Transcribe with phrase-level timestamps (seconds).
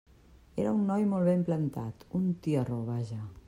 [0.63, 3.25] Era un noi molt ben plantat, un tiarró, vaja.